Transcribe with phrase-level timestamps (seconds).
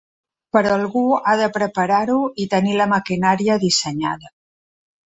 [0.55, 4.35] Però algú ha de preparar-ho i tenir la maquinària dissenyada.